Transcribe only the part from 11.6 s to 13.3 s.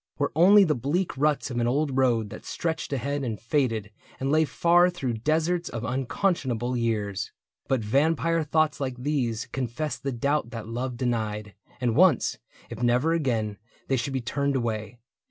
and once, if never